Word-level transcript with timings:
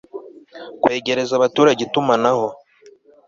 Kwegereza 0.81 1.33
abaturage 1.35 1.81
itumanaho 1.83 2.47